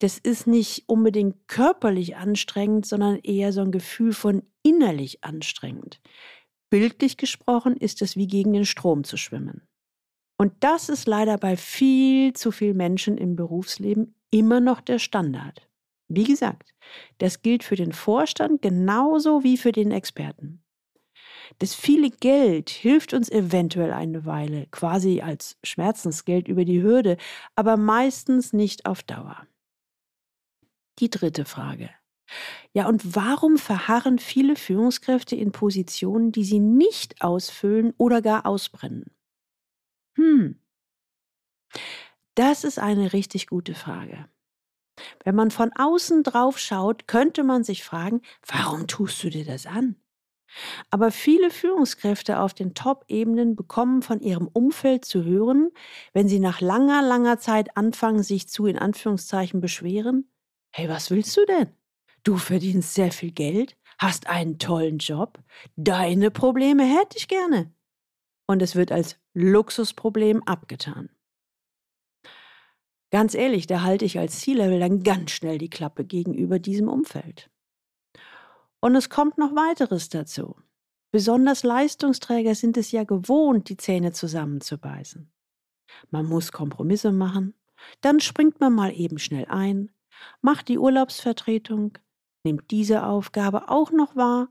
Das 0.00 0.18
ist 0.18 0.46
nicht 0.46 0.88
unbedingt 0.88 1.48
körperlich 1.48 2.16
anstrengend, 2.16 2.84
sondern 2.84 3.16
eher 3.16 3.52
so 3.52 3.62
ein 3.62 3.72
Gefühl 3.72 4.12
von 4.12 4.42
innerlich 4.62 5.24
anstrengend. 5.24 6.00
Bildlich 6.68 7.16
gesprochen 7.16 7.76
ist 7.76 8.02
es 8.02 8.16
wie 8.16 8.26
gegen 8.26 8.52
den 8.52 8.66
Strom 8.66 9.04
zu 9.04 9.16
schwimmen. 9.16 9.62
Und 10.36 10.52
das 10.60 10.88
ist 10.88 11.06
leider 11.06 11.38
bei 11.38 11.56
viel 11.56 12.34
zu 12.34 12.50
vielen 12.50 12.76
Menschen 12.76 13.16
im 13.16 13.36
Berufsleben 13.36 14.14
immer 14.30 14.60
noch 14.60 14.80
der 14.80 14.98
Standard. 14.98 15.65
Wie 16.08 16.24
gesagt, 16.24 16.74
das 17.18 17.42
gilt 17.42 17.64
für 17.64 17.76
den 17.76 17.92
Vorstand 17.92 18.62
genauso 18.62 19.42
wie 19.42 19.56
für 19.56 19.72
den 19.72 19.90
Experten. 19.90 20.62
Das 21.58 21.74
viele 21.74 22.10
Geld 22.10 22.70
hilft 22.70 23.14
uns 23.14 23.30
eventuell 23.30 23.92
eine 23.92 24.24
Weile, 24.26 24.66
quasi 24.70 25.20
als 25.20 25.58
Schmerzensgeld 25.64 26.48
über 26.48 26.64
die 26.64 26.82
Hürde, 26.82 27.16
aber 27.56 27.76
meistens 27.76 28.52
nicht 28.52 28.86
auf 28.86 29.02
Dauer. 29.02 29.46
Die 30.98 31.08
dritte 31.10 31.44
Frage. 31.46 31.88
Ja, 32.74 32.88
und 32.88 33.16
warum 33.16 33.58
verharren 33.58 34.18
viele 34.18 34.56
Führungskräfte 34.56 35.36
in 35.36 35.52
Positionen, 35.52 36.32
die 36.32 36.44
sie 36.44 36.60
nicht 36.60 37.22
ausfüllen 37.22 37.94
oder 37.98 38.22
gar 38.22 38.46
ausbrennen? 38.46 39.06
Hm. 40.16 40.52
Das 42.36 42.62
ist 42.62 42.78
eine 42.78 43.12
richtig 43.12 43.48
gute 43.48 43.74
Frage. 43.74 44.28
Wenn 45.24 45.34
man 45.34 45.50
von 45.50 45.70
außen 45.74 46.22
drauf 46.22 46.58
schaut, 46.58 47.06
könnte 47.06 47.44
man 47.44 47.64
sich 47.64 47.84
fragen, 47.84 48.22
warum 48.46 48.86
tust 48.86 49.22
du 49.22 49.30
dir 49.30 49.44
das 49.44 49.66
an? 49.66 49.96
Aber 50.90 51.10
viele 51.10 51.50
Führungskräfte 51.50 52.40
auf 52.40 52.54
den 52.54 52.74
Top-Ebenen 52.74 53.56
bekommen 53.56 54.02
von 54.02 54.20
ihrem 54.20 54.48
Umfeld 54.48 55.04
zu 55.04 55.24
hören, 55.24 55.70
wenn 56.12 56.28
sie 56.28 56.40
nach 56.40 56.60
langer, 56.60 57.02
langer 57.02 57.38
Zeit 57.38 57.76
anfangen, 57.76 58.22
sich 58.22 58.48
zu 58.48 58.66
in 58.66 58.78
Anführungszeichen 58.78 59.60
beschweren, 59.60 60.30
hey, 60.72 60.88
was 60.88 61.10
willst 61.10 61.36
du 61.36 61.44
denn? 61.46 61.68
Du 62.22 62.36
verdienst 62.38 62.94
sehr 62.94 63.12
viel 63.12 63.32
Geld, 63.32 63.76
hast 63.98 64.28
einen 64.28 64.58
tollen 64.58 64.98
Job, 64.98 65.38
deine 65.76 66.30
Probleme 66.30 66.84
hätte 66.84 67.16
ich 67.16 67.28
gerne. 67.28 67.72
Und 68.46 68.62
es 68.62 68.76
wird 68.76 68.92
als 68.92 69.18
Luxusproblem 69.34 70.42
abgetan. 70.44 71.10
Ganz 73.16 73.32
ehrlich, 73.32 73.66
da 73.66 73.80
halte 73.80 74.04
ich 74.04 74.18
als 74.18 74.40
C-Level 74.40 74.78
dann 74.78 75.02
ganz 75.02 75.30
schnell 75.30 75.56
die 75.56 75.70
Klappe 75.70 76.04
gegenüber 76.04 76.58
diesem 76.58 76.86
Umfeld. 76.86 77.48
Und 78.80 78.94
es 78.94 79.08
kommt 79.08 79.38
noch 79.38 79.52
weiteres 79.52 80.10
dazu. 80.10 80.54
Besonders 81.12 81.62
Leistungsträger 81.62 82.54
sind 82.54 82.76
es 82.76 82.92
ja 82.92 83.04
gewohnt, 83.04 83.70
die 83.70 83.78
Zähne 83.78 84.12
zusammenzubeißen. 84.12 85.32
Man 86.10 86.26
muss 86.26 86.52
Kompromisse 86.52 87.10
machen, 87.10 87.54
dann 88.02 88.20
springt 88.20 88.60
man 88.60 88.74
mal 88.74 88.92
eben 88.92 89.18
schnell 89.18 89.46
ein, 89.46 89.90
macht 90.42 90.68
die 90.68 90.76
Urlaubsvertretung, 90.78 91.96
nimmt 92.44 92.70
diese 92.70 93.06
Aufgabe 93.06 93.70
auch 93.70 93.92
noch 93.92 94.14
wahr, 94.14 94.50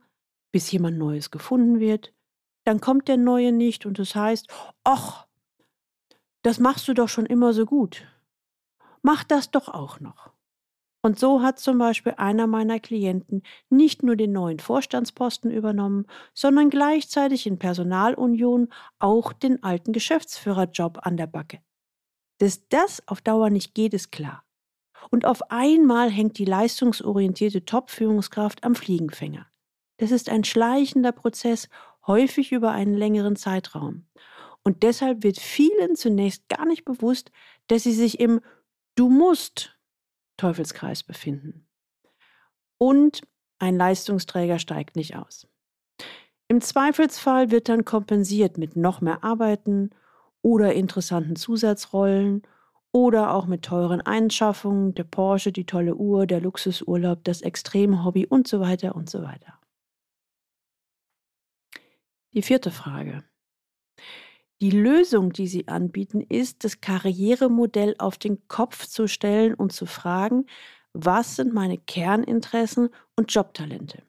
bis 0.51 0.71
jemand 0.71 0.97
Neues 0.97 1.29
gefunden 1.29 1.79
wird, 1.79 2.15
dann 2.63 2.81
kommt 2.81 3.09
der 3.09 3.17
Neue 3.17 3.51
nicht 3.51 3.85
und 3.85 3.99
es 3.99 4.15
heißt, 4.15 4.47
ach, 4.83 5.27
das 6.41 6.59
machst 6.59 6.87
du 6.87 6.95
doch 6.95 7.09
schon 7.09 7.27
immer 7.27 7.53
so 7.53 7.67
gut. 7.67 8.07
Mach 9.05 9.23
das 9.23 9.51
doch 9.51 9.67
auch 9.67 9.99
noch. 9.99 10.31
Und 11.03 11.19
so 11.19 11.43
hat 11.43 11.59
zum 11.59 11.77
Beispiel 11.77 12.15
einer 12.17 12.47
meiner 12.47 12.79
Klienten 12.79 13.43
nicht 13.69 14.01
nur 14.01 14.15
den 14.15 14.31
neuen 14.31 14.57
Vorstandsposten 14.57 15.51
übernommen, 15.51 16.07
sondern 16.33 16.71
gleichzeitig 16.71 17.45
in 17.45 17.59
Personalunion 17.59 18.69
auch 18.97 19.31
den 19.31 19.61
alten 19.61 19.93
Geschäftsführerjob 19.93 21.05
an 21.05 21.17
der 21.17 21.27
Backe. 21.27 21.59
Dass 22.39 22.67
das 22.69 23.07
auf 23.07 23.21
Dauer 23.21 23.51
nicht 23.51 23.75
geht, 23.75 23.93
ist 23.93 24.11
klar. 24.11 24.43
Und 25.11 25.27
auf 25.27 25.51
einmal 25.51 26.09
hängt 26.09 26.39
die 26.39 26.45
leistungsorientierte 26.45 27.63
Top-Führungskraft 27.63 28.63
am 28.63 28.73
Fliegenfänger. 28.73 29.45
Das 29.97 30.09
ist 30.09 30.29
ein 30.29 30.43
schleichender 30.43 31.11
Prozess, 31.11 31.69
häufig 32.07 32.51
über 32.51 32.71
einen 32.71 32.95
längeren 32.95 33.35
Zeitraum. 33.35 34.07
Und 34.63 34.81
deshalb 34.81 35.21
wird 35.21 35.37
vielen 35.37 35.95
zunächst 35.95 36.49
gar 36.49 36.65
nicht 36.65 36.85
bewusst, 36.85 37.31
dass 37.67 37.83
sie 37.83 37.93
sich 37.93 38.19
im 38.19 38.41
Du 38.95 39.09
musst 39.09 39.77
Teufelskreis 40.37 41.03
befinden. 41.03 41.67
Und 42.77 43.21
ein 43.59 43.75
Leistungsträger 43.75 44.59
steigt 44.59 44.95
nicht 44.95 45.15
aus. 45.15 45.47
Im 46.47 46.61
Zweifelsfall 46.61 47.51
wird 47.51 47.69
dann 47.69 47.85
kompensiert 47.85 48.57
mit 48.57 48.75
noch 48.75 49.01
mehr 49.01 49.23
Arbeiten 49.23 49.89
oder 50.41 50.73
interessanten 50.73 51.35
Zusatzrollen 51.35 52.43
oder 52.91 53.33
auch 53.33 53.45
mit 53.45 53.63
teuren 53.63 53.99
Einschaffungen, 53.99 54.93
der 54.93 55.03
Porsche, 55.03 55.51
die 55.51 55.65
tolle 55.65 55.95
Uhr, 55.95 56.27
der 56.27 56.39
Luxusurlaub, 56.39 57.23
das 57.23 57.41
Extremhobby 57.41 58.27
und 58.27 58.47
so 58.47 58.59
weiter 58.59 58.95
und 58.95 59.09
so 59.09 59.23
weiter. 59.23 59.59
Die 62.33 62.41
vierte 62.41 62.71
Frage. 62.71 63.23
Die 64.61 64.71
Lösung, 64.71 65.33
die 65.33 65.47
sie 65.47 65.67
anbieten, 65.67 66.21
ist, 66.21 66.63
das 66.63 66.79
Karrieremodell 66.79 67.95
auf 67.99 68.17
den 68.17 68.47
Kopf 68.47 68.85
zu 68.85 69.07
stellen 69.07 69.53
und 69.53 69.73
zu 69.73 69.85
fragen, 69.85 70.45
was 70.93 71.35
sind 71.35 71.53
meine 71.53 71.77
Kerninteressen 71.77 72.89
und 73.17 73.33
Jobtalente? 73.33 74.03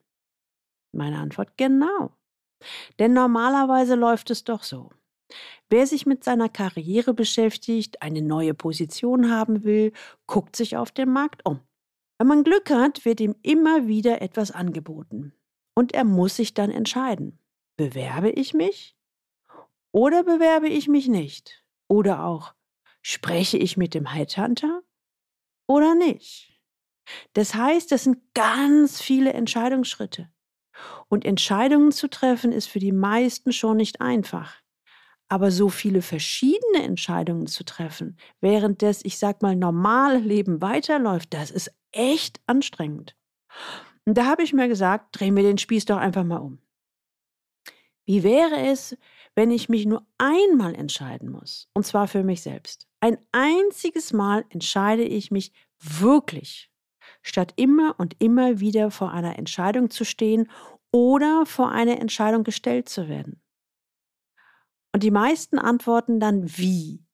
Meine 0.93 1.19
Antwort 1.19 1.57
genau. 1.57 2.13
Denn 3.01 3.13
normalerweise 3.13 3.97
läuft 3.97 4.31
es 4.31 4.45
doch 4.45 4.63
so. 4.63 4.91
Wer 5.69 5.89
sich 5.89 6.07
mit 6.07 6.23
seiner 6.23 6.49
Karriere 6.49 7.13
beschäftigt, 7.13 8.01
eine 8.01 8.23
neue 8.23 8.55
Position 8.55 9.33
haben 9.33 9.65
will, 9.65 9.93
guckt 10.29 10.55
sich 10.55 10.77
auf 10.77 10.93
dem 10.93 11.13
Markt 11.13 11.45
um. 11.45 11.61
Wenn 12.19 12.29
man 12.29 12.45
Glück 12.45 12.71
hat, 12.71 13.05
wird 13.05 13.21
ihm 13.21 13.35
immer 13.43 13.89
wieder 13.89 14.23
etwas 14.23 14.53
angeboten. 14.53 15.35
Und 15.75 15.93
er 15.93 16.05
muss 16.05 16.37
sich 16.37 16.55
dann 16.55 16.71
entscheiden. 16.71 17.41
Bewerbe 17.77 18.31
ich 18.31 18.55
mich 18.55 18.96
oder 19.93 20.25
bewerbe 20.25 20.69
ich 20.69 20.89
mich 20.89 21.09
nicht? 21.09 21.65
Oder 21.89 22.25
auch, 22.25 22.55
spreche 23.03 23.59
ich 23.59 23.77
mit 23.77 23.95
dem 23.95 24.13
Headhunter 24.13 24.83
oder 25.69 25.95
nicht? 25.95 26.53
Das 27.33 27.55
heißt, 27.55 27.93
das 27.93 28.05
sind 28.05 28.19
ganz 28.35 29.01
viele 29.01 29.33
Entscheidungsschritte. 29.33 30.29
Und 31.09 31.25
Entscheidungen 31.25 31.93
zu 31.93 32.09
treffen 32.09 32.53
ist 32.53 32.67
für 32.67 32.81
die 32.81 32.93
meisten 32.93 33.53
schon 33.53 33.77
nicht 33.77 34.01
einfach. 34.01 34.61
Aber 35.29 35.51
so 35.51 35.69
viele 35.69 36.03
verschiedene 36.03 36.83
Entscheidungen 36.85 37.47
zu 37.47 37.65
treffen, 37.65 38.17
während 38.41 38.83
das, 38.83 39.05
ich 39.05 39.19
sag 39.19 39.43
mal, 39.43 39.57
normale 39.57 40.19
Leben 40.19 40.61
weiterläuft, 40.61 41.35
das 41.35 41.51
ist 41.51 41.73
echt 41.93 42.41
anstrengend. 42.47 43.17
Und 44.05 44.17
da 44.17 44.27
habe 44.27 44.43
ich 44.43 44.53
mir 44.53 44.69
gesagt, 44.69 45.19
drehen 45.19 45.35
wir 45.35 45.43
den 45.43 45.59
Spieß 45.59 45.87
doch 45.87 45.97
einfach 45.97 46.25
mal 46.25 46.37
um. 46.37 46.59
Wie 48.05 48.23
wäre 48.23 48.61
es, 48.69 48.97
wenn 49.37 49.51
ich 49.51 49.69
mich 49.69 49.87
nur 49.87 50.05
einmal 50.19 50.75
entscheiden 50.75 51.31
muss, 51.31 51.69
und 51.75 51.87
zwar 51.87 52.09
für 52.09 52.25
mich 52.25 52.43
selbst? 52.43 52.89
Ein 53.01 53.19
einziges 53.31 54.13
Mal 54.13 54.45
entscheide 54.49 55.05
ich 55.05 55.31
mich 55.31 55.53
wirklich, 55.79 56.73
statt 57.23 57.53
immer 57.57 57.95
und 57.99 58.17
immer 58.19 58.59
wieder 58.59 58.91
vor 58.91 59.13
einer 59.13 59.39
Entscheidung 59.39 59.91
zu 59.91 60.05
stehen 60.05 60.51
oder 60.91 61.47
vor 61.47 61.71
eine 61.71 62.01
Entscheidung 62.01 62.43
gestellt 62.43 62.89
zu 62.89 63.09
werden. 63.09 63.41
Und 64.93 65.03
die 65.03 65.11
meisten 65.11 65.59
antworten 65.59 66.19
dann 66.19 66.57
wie? 66.57 67.07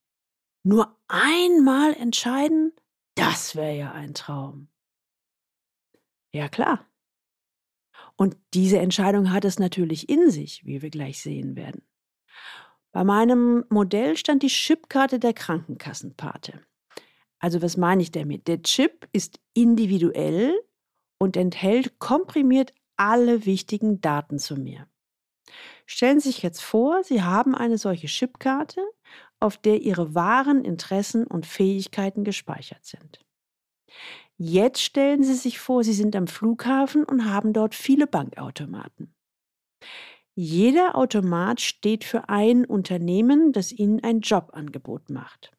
Nur 0.62 0.96
einmal 1.08 1.92
entscheiden? 1.94 2.72
Das 3.16 3.56
wäre 3.56 3.76
ja 3.76 3.92
ein 3.92 4.14
Traum. 4.14 4.68
Ja 6.32 6.48
klar, 6.48 6.86
und 8.16 8.36
diese 8.54 8.78
Entscheidung 8.78 9.32
hat 9.32 9.44
es 9.44 9.58
natürlich 9.58 10.08
in 10.08 10.30
sich, 10.30 10.64
wie 10.64 10.82
wir 10.82 10.90
gleich 10.90 11.20
sehen 11.20 11.56
werden. 11.56 11.82
Bei 12.92 13.04
meinem 13.04 13.64
Modell 13.70 14.16
stand 14.16 14.42
die 14.42 14.48
Chipkarte 14.48 15.18
der 15.18 15.32
Krankenkassenpate. 15.32 16.60
Also 17.38 17.62
was 17.62 17.76
meine 17.76 18.02
ich 18.02 18.10
damit? 18.10 18.46
Der 18.46 18.62
Chip 18.62 19.08
ist 19.12 19.40
individuell 19.54 20.54
und 21.18 21.36
enthält 21.36 21.98
komprimiert 21.98 22.72
alle 22.96 23.46
wichtigen 23.46 24.00
Daten 24.00 24.38
zu 24.38 24.56
mir. 24.56 24.86
Stellen 25.86 26.20
Sie 26.20 26.28
sich 26.28 26.42
jetzt 26.42 26.62
vor, 26.62 27.02
Sie 27.02 27.22
haben 27.22 27.54
eine 27.54 27.78
solche 27.78 28.06
Chipkarte, 28.06 28.80
auf 29.40 29.56
der 29.56 29.80
Ihre 29.82 30.14
wahren 30.14 30.64
Interessen 30.64 31.26
und 31.26 31.46
Fähigkeiten 31.46 32.24
gespeichert 32.24 32.84
sind. 32.84 33.24
Jetzt 34.36 34.82
stellen 34.82 35.22
Sie 35.22 35.34
sich 35.34 35.58
vor, 35.58 35.84
Sie 35.84 35.92
sind 35.92 36.14
am 36.14 36.26
Flughafen 36.26 37.04
und 37.04 37.24
haben 37.24 37.52
dort 37.52 37.74
viele 37.74 38.06
Bankautomaten. 38.06 39.14
Jeder 40.34 40.96
Automat 40.96 41.60
steht 41.60 42.04
für 42.04 42.28
ein 42.28 42.64
Unternehmen, 42.64 43.52
das 43.52 43.70
Ihnen 43.70 44.02
ein 44.02 44.20
Jobangebot 44.20 45.10
macht. 45.10 45.52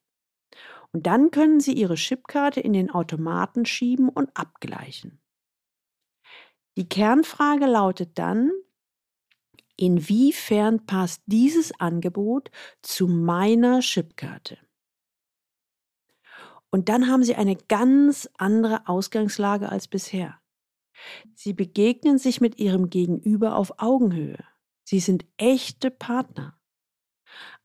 Und 0.91 1.05
dann 1.05 1.31
können 1.31 1.59
Sie 1.59 1.73
Ihre 1.73 1.95
Chipkarte 1.95 2.59
in 2.59 2.73
den 2.73 2.89
Automaten 2.89 3.65
schieben 3.65 4.09
und 4.09 4.35
abgleichen. 4.35 5.19
Die 6.75 6.89
Kernfrage 6.89 7.67
lautet 7.67 8.17
dann, 8.17 8.51
inwiefern 9.77 10.85
passt 10.85 11.21
dieses 11.27 11.79
Angebot 11.79 12.49
zu 12.81 13.07
meiner 13.07 13.81
Chipkarte? 13.81 14.57
Und 16.71 16.89
dann 16.89 17.07
haben 17.07 17.23
sie 17.23 17.35
eine 17.35 17.55
ganz 17.55 18.27
andere 18.39 18.87
Ausgangslage 18.87 19.69
als 19.69 19.87
bisher. 19.87 20.39
Sie 21.35 21.53
begegnen 21.53 22.17
sich 22.17 22.41
mit 22.41 22.57
ihrem 22.57 22.89
Gegenüber 22.89 23.55
auf 23.55 23.79
Augenhöhe. 23.79 24.43
Sie 24.83 24.99
sind 24.99 25.25
echte 25.37 25.91
Partner. 25.91 26.59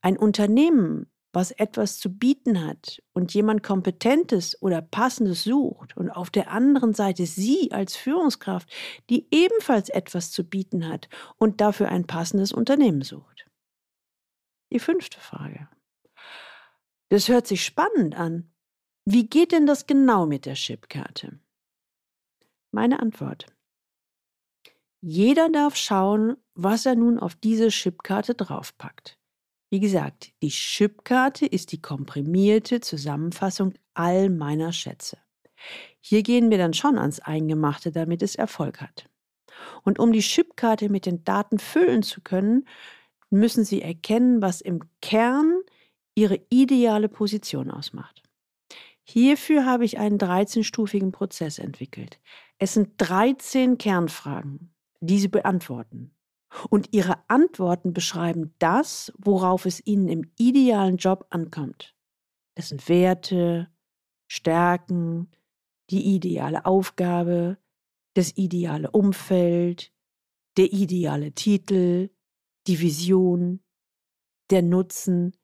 Ein 0.01 0.17
Unternehmen, 0.17 1.11
was 1.33 1.51
etwas 1.51 1.99
zu 1.99 2.17
bieten 2.17 2.65
hat 2.65 3.03
und 3.13 3.35
jemand 3.35 3.63
Kompetentes 3.63 4.61
oder 4.63 4.81
Passendes 4.81 5.45
sucht 5.45 5.97
und 5.97 6.11
auf 6.11 6.31
der 6.31 6.51
anderen 6.51 6.95
Seite 6.95 7.27
Sie 7.27 7.71
als 7.71 7.97
Führungskraft, 7.97 8.71
die 9.11 9.29
ebenfalls 9.31 9.89
etwas 9.89 10.31
zu 10.31 10.45
bieten 10.45 10.89
hat 10.89 11.09
und 11.37 11.61
dafür 11.61 11.89
ein 11.91 12.07
passendes 12.07 12.53
Unternehmen 12.53 13.03
sucht. 13.03 13.47
Die 14.73 14.81
fünfte 14.81 15.21
Frage. 15.21 15.69
Das 17.11 17.29
hört 17.29 17.47
sich 17.47 17.65
spannend 17.65 18.15
an. 18.17 18.53
Wie 19.05 19.29
geht 19.29 19.53
denn 19.53 19.67
das 19.67 19.87
genau 19.87 20.27
mit 20.27 20.45
der 20.45 20.55
Chipkarte? 20.55 21.41
Meine 22.71 23.01
Antwort. 23.01 23.47
Jeder 25.01 25.49
darf 25.49 25.77
schauen, 25.77 26.37
was 26.55 26.85
er 26.85 26.97
nun 26.97 27.19
auf 27.19 27.37
diese 27.37 27.69
Chipkarte 27.69 28.35
draufpackt. 28.35 29.17
Wie 29.71 29.81
gesagt, 29.81 30.33
die 30.43 30.49
Chipkarte 30.49 31.47
ist 31.47 31.73
die 31.73 31.81
komprimierte 31.81 32.81
Zusammenfassung 32.81 33.75
all 33.95 34.31
meiner 34.31 34.73
Schätze. 34.73 35.19
Hier 36.01 36.23
gehen 36.23 36.51
wir 36.51 36.59
dann 36.59 36.73
schon 36.75 36.99
ans 36.99 37.21
Eingemachte, 37.21 37.93
damit 37.93 38.23
es 38.23 38.35
Erfolg 38.35 38.81
hat. 38.81 39.09
Und 39.85 39.99
um 39.99 40.13
die 40.13 40.21
Chipkarte 40.21 40.89
mit 40.89 41.07
den 41.07 41.23
Daten 41.25 41.59
füllen 41.59 42.03
zu 42.03 42.21
können, 42.21 42.67
müssen 43.31 43.65
Sie 43.65 43.83
erkennen, 43.83 44.41
was 44.41 44.61
im 44.61 44.81
Kern 45.01 45.61
Ihre 46.15 46.41
ideale 46.51 47.09
Position 47.09 47.71
ausmacht. 47.71 48.23
Hierfür 49.05 49.65
habe 49.65 49.85
ich 49.85 49.99
einen 49.99 50.19
13-stufigen 50.19 51.13
Prozess 51.13 51.59
entwickelt. 51.59 52.21
Es 52.59 52.75
sind 52.75 52.95
13 52.99 53.79
Kernfragen, 53.79 54.75
die 55.01 55.19
Sie 55.19 55.29
beantworten. 55.29 56.15
Und 56.71 56.93
Ihre 56.93 57.19
Antworten 57.29 57.93
beschreiben 57.93 58.55
das, 58.59 59.13
worauf 59.19 59.67
es 59.67 59.87
Ihnen 59.87 60.09
im 60.09 60.31
idealen 60.39 60.97
Job 60.97 61.27
ankommt. 61.31 61.95
Das 62.55 62.71
sind 62.71 62.89
Werte, 62.89 63.69
Stärken, 64.27 65.31
die 65.91 66.15
ideale 66.15 66.65
Aufgabe, 66.65 67.59
das 68.15 68.37
ideale 68.37 68.91
Umfeld, 68.91 69.93
der 70.57 70.73
ideale 70.73 71.33
Titel, 71.33 72.11
die 72.67 72.81
Vision, 72.81 73.61
der 74.51 74.63
Nutzen, 74.63 75.37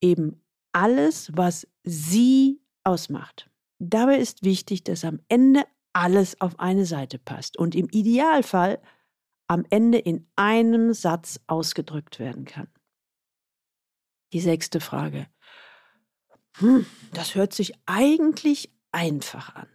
eben 0.00 0.42
alles, 0.72 1.30
was 1.34 1.66
Sie 1.82 2.62
ausmacht. 2.84 3.50
Dabei 3.78 4.18
ist 4.18 4.44
wichtig, 4.44 4.84
dass 4.84 5.04
am 5.04 5.20
Ende 5.28 5.64
alles 5.92 6.40
auf 6.40 6.58
eine 6.60 6.86
Seite 6.86 7.18
passt 7.18 7.56
und 7.56 7.74
im 7.74 7.88
Idealfall 7.88 8.80
am 9.50 9.66
Ende 9.68 9.98
in 9.98 10.30
einem 10.36 10.94
Satz 10.94 11.40
ausgedrückt 11.48 12.20
werden 12.20 12.44
kann. 12.44 12.68
Die 14.32 14.38
sechste 14.38 14.78
Frage. 14.78 15.26
Hm, 16.58 16.86
das 17.14 17.34
hört 17.34 17.52
sich 17.52 17.74
eigentlich 17.84 18.72
einfach 18.92 19.56
an. 19.56 19.68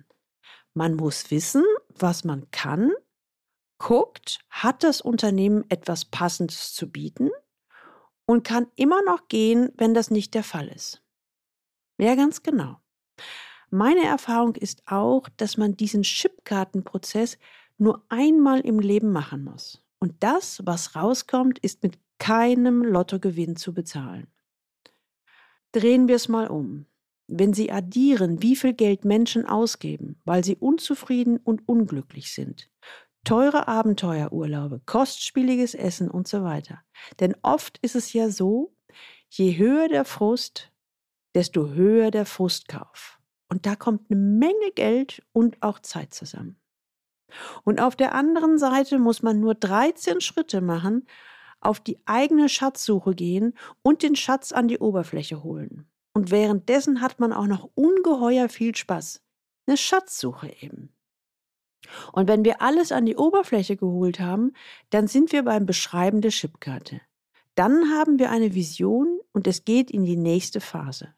Man 0.73 0.95
muss 0.95 1.29
wissen, 1.29 1.65
was 1.89 2.23
man 2.23 2.49
kann, 2.51 2.93
guckt, 3.77 4.39
hat 4.49 4.81
das 4.81 5.01
Unternehmen 5.01 5.65
etwas 5.67 6.05
Passendes 6.05 6.73
zu 6.73 6.89
bieten 6.89 7.31
und 8.25 8.45
kann 8.45 8.67
immer 8.77 9.01
noch 9.03 9.27
gehen, 9.27 9.73
wenn 9.75 9.93
das 9.93 10.09
nicht 10.09 10.35
der 10.35 10.43
Fall 10.45 10.69
ist. 10.69 11.03
Ja, 11.97 12.15
ganz 12.15 12.43
genau. 12.43 12.79
Meine 13.71 14.05
Erfahrung 14.05 14.55
ist 14.55 14.83
auch, 14.85 15.27
dass 15.35 15.57
man 15.57 15.75
diesen 15.75 16.03
Chipkartenprozess 16.03 17.37
nur 17.77 18.05
einmal 18.09 18.61
im 18.61 18.79
Leben 18.79 19.11
machen 19.11 19.43
muss. 19.43 19.83
Und 19.99 20.15
das, 20.21 20.61
was 20.65 20.95
rauskommt, 20.95 21.59
ist 21.59 21.83
mit 21.83 21.97
keinem 22.19 22.83
Lottogewinn 22.83 23.55
zu 23.55 23.73
bezahlen. 23.73 24.27
Drehen 25.71 26.07
wir 26.07 26.15
es 26.15 26.29
mal 26.29 26.47
um. 26.47 26.85
Wenn 27.27 27.53
Sie 27.53 27.71
addieren, 27.71 28.41
wie 28.41 28.55
viel 28.55 28.73
Geld 28.73 29.03
Menschen 29.03 29.45
ausgeben, 29.45 30.21
weil 30.25 30.43
sie 30.43 30.55
unzufrieden 30.55 31.37
und 31.37 31.67
unglücklich 31.67 32.31
sind, 32.33 32.69
teure 33.23 33.67
Abenteuerurlaube, 33.67 34.81
kostspieliges 34.85 35.73
Essen 35.73 36.09
und 36.09 36.27
so 36.27 36.43
weiter. 36.43 36.81
Denn 37.19 37.35
oft 37.41 37.79
ist 37.79 37.95
es 37.95 38.13
ja 38.13 38.29
so, 38.29 38.75
je 39.29 39.57
höher 39.57 39.89
der 39.89 40.05
Frust, 40.05 40.71
desto 41.33 41.69
höher 41.69 42.11
der 42.11 42.25
Frustkauf. 42.25 43.19
Und 43.49 43.65
da 43.65 43.75
kommt 43.75 44.09
eine 44.09 44.19
Menge 44.19 44.71
Geld 44.75 45.23
und 45.33 45.61
auch 45.61 45.79
Zeit 45.79 46.13
zusammen. 46.13 46.57
Und 47.63 47.81
auf 47.81 47.95
der 47.95 48.13
anderen 48.13 48.57
Seite 48.57 48.99
muss 48.99 49.21
man 49.21 49.39
nur 49.39 49.55
13 49.55 50.21
Schritte 50.21 50.61
machen, 50.61 51.05
auf 51.59 51.79
die 51.79 51.99
eigene 52.05 52.49
Schatzsuche 52.49 53.15
gehen 53.15 53.53
und 53.81 54.03
den 54.03 54.15
Schatz 54.15 54.51
an 54.51 54.67
die 54.67 54.79
Oberfläche 54.79 55.43
holen. 55.43 55.89
Und 56.13 56.31
währenddessen 56.31 57.01
hat 57.01 57.19
man 57.19 57.33
auch 57.33 57.47
noch 57.47 57.69
ungeheuer 57.75 58.47
viel 58.49 58.75
Spaß. 58.75 59.21
Eine 59.67 59.77
Schatzsuche 59.77 60.53
eben. 60.61 60.95
Und 62.13 62.27
wenn 62.27 62.45
wir 62.45 62.61
alles 62.61 62.91
an 62.91 63.05
die 63.05 63.15
Oberfläche 63.15 63.75
geholt 63.75 64.19
haben, 64.19 64.53
dann 64.89 65.07
sind 65.07 65.31
wir 65.31 65.43
beim 65.43 65.65
Beschreiben 65.65 66.21
der 66.21 66.31
Chipkarte. 66.31 67.01
Dann 67.55 67.91
haben 67.93 68.19
wir 68.19 68.31
eine 68.31 68.53
Vision 68.53 69.19
und 69.31 69.47
es 69.47 69.65
geht 69.65 69.91
in 69.91 70.03
die 70.03 70.17
nächste 70.17 70.61
Phase. 70.61 71.13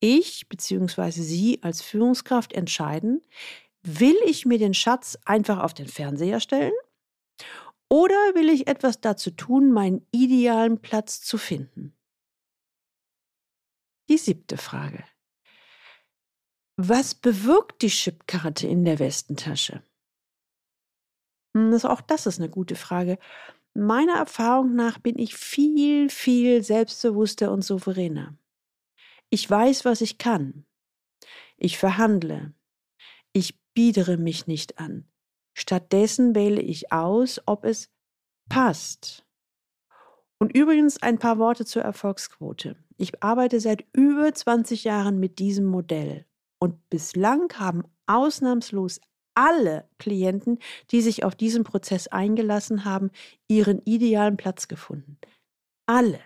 Ich 0.00 0.48
bzw. 0.48 1.10
Sie 1.10 1.60
als 1.62 1.82
Führungskraft 1.82 2.52
entscheiden, 2.52 3.22
will 3.82 4.16
ich 4.26 4.46
mir 4.46 4.58
den 4.58 4.74
Schatz 4.74 5.18
einfach 5.24 5.58
auf 5.58 5.74
den 5.74 5.88
Fernseher 5.88 6.40
stellen 6.40 6.72
oder 7.90 8.34
will 8.34 8.48
ich 8.48 8.68
etwas 8.68 9.00
dazu 9.00 9.30
tun, 9.30 9.70
meinen 9.70 10.06
idealen 10.12 10.80
Platz 10.80 11.20
zu 11.20 11.36
finden? 11.36 11.94
Die 14.08 14.16
siebte 14.16 14.56
Frage. 14.56 15.04
Was 16.76 17.14
bewirkt 17.14 17.82
die 17.82 17.88
Chipkarte 17.88 18.66
in 18.66 18.84
der 18.84 18.98
Westentasche? 18.98 19.82
Hm, 21.54 21.74
auch 21.84 22.00
das 22.00 22.26
ist 22.26 22.38
eine 22.38 22.48
gute 22.48 22.76
Frage. 22.76 23.18
Meiner 23.74 24.14
Erfahrung 24.14 24.74
nach 24.74 24.98
bin 24.98 25.18
ich 25.18 25.34
viel, 25.34 26.08
viel 26.08 26.62
selbstbewusster 26.62 27.52
und 27.52 27.62
souveräner. 27.62 28.36
Ich 29.30 29.48
weiß, 29.48 29.84
was 29.84 30.00
ich 30.00 30.18
kann. 30.18 30.66
Ich 31.56 31.78
verhandle. 31.78 32.54
Ich 33.32 33.61
biedere 33.74 34.16
mich 34.16 34.46
nicht 34.46 34.78
an. 34.78 35.06
Stattdessen 35.54 36.34
wähle 36.34 36.60
ich 36.60 36.92
aus, 36.92 37.40
ob 37.46 37.64
es 37.64 37.90
passt. 38.48 39.24
Und 40.38 40.56
übrigens 40.56 41.00
ein 41.02 41.18
paar 41.18 41.38
Worte 41.38 41.64
zur 41.64 41.82
Erfolgsquote. 41.82 42.76
Ich 42.96 43.22
arbeite 43.22 43.60
seit 43.60 43.84
über 43.92 44.32
20 44.32 44.84
Jahren 44.84 45.20
mit 45.20 45.38
diesem 45.38 45.66
Modell 45.66 46.26
und 46.58 46.88
bislang 46.90 47.52
haben 47.58 47.84
ausnahmslos 48.06 49.00
alle 49.34 49.88
Klienten, 49.98 50.58
die 50.90 51.00
sich 51.00 51.24
auf 51.24 51.34
diesen 51.34 51.64
Prozess 51.64 52.08
eingelassen 52.08 52.84
haben, 52.84 53.10
ihren 53.48 53.80
idealen 53.84 54.36
Platz 54.36 54.68
gefunden. 54.68 55.18
Alle. 55.86 56.20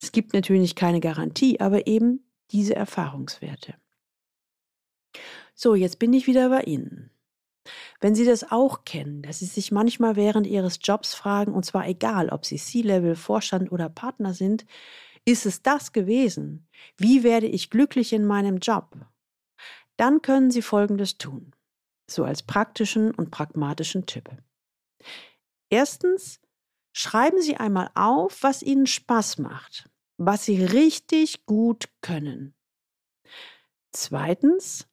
Es 0.00 0.12
gibt 0.12 0.32
natürlich 0.32 0.74
keine 0.74 1.00
Garantie, 1.00 1.60
aber 1.60 1.86
eben 1.86 2.24
diese 2.50 2.74
Erfahrungswerte. 2.74 3.74
So, 5.62 5.76
jetzt 5.76 6.00
bin 6.00 6.12
ich 6.12 6.26
wieder 6.26 6.48
bei 6.48 6.62
Ihnen. 6.62 7.10
Wenn 8.00 8.16
Sie 8.16 8.24
das 8.24 8.50
auch 8.50 8.84
kennen, 8.84 9.22
dass 9.22 9.38
Sie 9.38 9.46
sich 9.46 9.70
manchmal 9.70 10.16
während 10.16 10.46
Ihres 10.48 10.80
Jobs 10.82 11.14
fragen, 11.14 11.54
und 11.54 11.64
zwar 11.64 11.86
egal, 11.86 12.30
ob 12.30 12.44
Sie 12.44 12.56
C-Level, 12.56 13.14
Vorstand 13.14 13.70
oder 13.70 13.88
Partner 13.88 14.34
sind, 14.34 14.66
ist 15.24 15.46
es 15.46 15.62
das 15.62 15.92
gewesen? 15.92 16.66
Wie 16.96 17.22
werde 17.22 17.46
ich 17.46 17.70
glücklich 17.70 18.12
in 18.12 18.26
meinem 18.26 18.58
Job? 18.58 19.06
dann 20.02 20.20
können 20.20 20.50
Sie 20.50 20.62
Folgendes 20.62 21.16
tun, 21.16 21.54
so 22.10 22.24
als 22.24 22.42
praktischen 22.42 23.14
und 23.14 23.30
pragmatischen 23.30 24.04
Tipp. 24.04 24.30
Erstens, 25.70 26.40
schreiben 26.92 27.40
Sie 27.40 27.56
einmal 27.56 27.88
auf, 27.94 28.42
was 28.42 28.62
Ihnen 28.62 28.88
Spaß 28.88 29.38
macht, 29.38 29.88
was 30.16 30.44
Sie 30.44 30.64
richtig 30.64 31.46
gut 31.46 31.88
können. 32.00 32.54
Zweitens, 33.92 34.88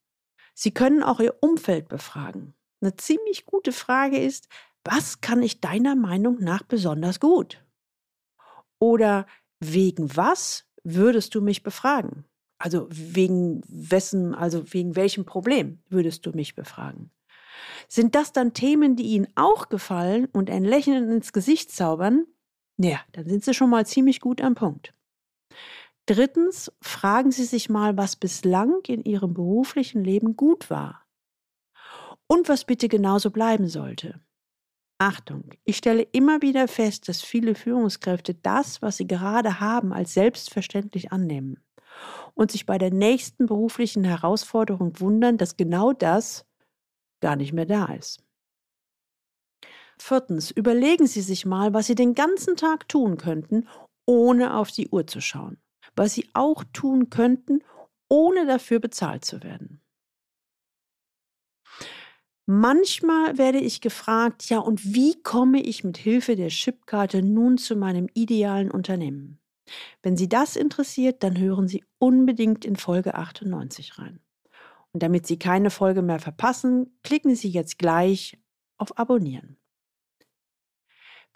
Sie 0.61 0.73
können 0.73 1.03
auch 1.03 1.21
Ihr 1.21 1.37
Umfeld 1.39 1.87
befragen. 1.87 2.53
Eine 2.81 2.93
ziemlich 2.97 3.45
gute 3.45 3.71
Frage 3.71 4.19
ist, 4.19 4.49
was 4.83 5.21
kann 5.21 5.41
ich 5.41 5.61
deiner 5.61 5.95
Meinung 5.95 6.39
nach 6.41 6.63
besonders 6.63 7.21
gut? 7.21 7.63
Oder 8.77 9.25
wegen 9.61 10.17
was 10.17 10.65
würdest 10.83 11.33
du 11.33 11.39
mich 11.39 11.63
befragen? 11.63 12.25
Also 12.57 12.89
wegen 12.89 13.61
wessen, 13.69 14.35
also 14.35 14.73
wegen 14.73 14.97
welchem 14.97 15.25
Problem 15.25 15.81
würdest 15.87 16.25
du 16.25 16.31
mich 16.31 16.55
befragen? 16.55 17.09
Sind 17.87 18.13
das 18.13 18.33
dann 18.33 18.53
Themen, 18.53 18.97
die 18.97 19.03
Ihnen 19.03 19.29
auch 19.35 19.69
gefallen 19.69 20.25
und 20.25 20.49
ein 20.49 20.65
Lächeln 20.65 21.09
ins 21.09 21.31
Gesicht 21.31 21.71
zaubern? 21.71 22.25
Naja, 22.75 22.99
dann 23.13 23.29
sind 23.29 23.45
Sie 23.45 23.53
schon 23.53 23.69
mal 23.69 23.85
ziemlich 23.85 24.19
gut 24.19 24.41
am 24.41 24.55
Punkt. 24.55 24.93
Drittens, 26.09 26.71
fragen 26.81 27.31
Sie 27.31 27.45
sich 27.45 27.69
mal, 27.69 27.95
was 27.95 28.15
bislang 28.15 28.79
in 28.87 29.03
Ihrem 29.03 29.35
beruflichen 29.35 30.03
Leben 30.03 30.35
gut 30.35 30.71
war 30.71 31.05
und 32.25 32.49
was 32.49 32.65
bitte 32.65 32.89
genauso 32.89 33.29
bleiben 33.29 33.67
sollte. 33.67 34.19
Achtung, 34.97 35.51
ich 35.65 35.77
stelle 35.77 36.01
immer 36.01 36.41
wieder 36.41 36.67
fest, 36.67 37.09
dass 37.09 37.21
viele 37.21 37.53
Führungskräfte 37.53 38.33
das, 38.33 38.81
was 38.81 38.97
sie 38.97 39.05
gerade 39.05 39.59
haben, 39.59 39.93
als 39.93 40.15
selbstverständlich 40.15 41.11
annehmen 41.11 41.63
und 42.33 42.51
sich 42.51 42.65
bei 42.65 42.79
der 42.79 42.91
nächsten 42.91 43.45
beruflichen 43.45 44.03
Herausforderung 44.03 44.99
wundern, 44.99 45.37
dass 45.37 45.57
genau 45.57 45.93
das 45.93 46.43
gar 47.21 47.35
nicht 47.35 47.53
mehr 47.53 47.67
da 47.67 47.85
ist. 47.85 48.23
Viertens, 49.99 50.49
überlegen 50.49 51.05
Sie 51.05 51.21
sich 51.21 51.45
mal, 51.45 51.75
was 51.75 51.85
Sie 51.85 51.95
den 51.95 52.15
ganzen 52.15 52.55
Tag 52.55 52.89
tun 52.89 53.17
könnten, 53.17 53.67
ohne 54.07 54.57
auf 54.57 54.71
die 54.71 54.89
Uhr 54.89 55.05
zu 55.05 55.21
schauen. 55.21 55.61
Was 55.99 56.13
Sie 56.13 56.29
auch 56.33 56.63
tun 56.71 57.09
könnten, 57.09 57.61
ohne 58.07 58.45
dafür 58.45 58.79
bezahlt 58.79 59.25
zu 59.25 59.43
werden. 59.43 59.81
Manchmal 62.45 63.37
werde 63.37 63.59
ich 63.59 63.81
gefragt, 63.81 64.49
ja, 64.49 64.59
und 64.59 64.93
wie 64.93 65.21
komme 65.21 65.61
ich 65.61 65.83
mit 65.83 65.97
Hilfe 65.97 66.37
der 66.37 66.47
Chipkarte 66.47 67.21
nun 67.21 67.57
zu 67.57 67.75
meinem 67.75 68.07
idealen 68.13 68.71
Unternehmen? 68.71 69.41
Wenn 70.01 70.15
Sie 70.15 70.29
das 70.29 70.55
interessiert, 70.55 71.21
dann 71.21 71.37
hören 71.37 71.67
Sie 71.67 71.83
unbedingt 71.97 72.63
in 72.63 72.77
Folge 72.77 73.15
98 73.15 73.99
rein. 73.99 74.21
Und 74.93 75.03
damit 75.03 75.27
Sie 75.27 75.37
keine 75.37 75.69
Folge 75.69 76.01
mehr 76.01 76.19
verpassen, 76.19 76.97
klicken 77.03 77.35
Sie 77.35 77.49
jetzt 77.49 77.77
gleich 77.77 78.39
auf 78.77 78.97
Abonnieren. 78.97 79.58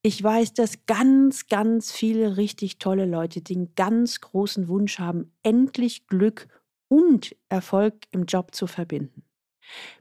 Ich 0.02 0.22
weiß, 0.22 0.54
dass 0.54 0.86
ganz, 0.86 1.46
ganz 1.48 1.92
viele 1.92 2.38
richtig 2.38 2.78
tolle 2.78 3.04
Leute 3.04 3.42
den 3.42 3.74
ganz 3.74 4.20
großen 4.20 4.68
Wunsch 4.68 4.98
haben, 4.98 5.32
endlich 5.42 6.06
Glück 6.06 6.48
und 6.88 7.36
Erfolg 7.50 8.06
im 8.10 8.24
Job 8.24 8.54
zu 8.54 8.66
verbinden. 8.66 9.24